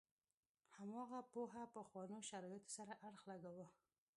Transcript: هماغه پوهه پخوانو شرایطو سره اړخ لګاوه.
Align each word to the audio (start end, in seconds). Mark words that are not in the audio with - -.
هماغه 0.77 1.19
پوهه 1.31 1.63
پخوانو 1.75 2.17
شرایطو 2.29 2.73
سره 2.77 2.93
اړخ 3.07 3.21
لګاوه. 3.31 3.67